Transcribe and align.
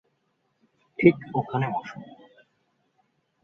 ঠিক 0.99 1.15
ওখানে 1.35 1.67
বসো। 1.67 1.97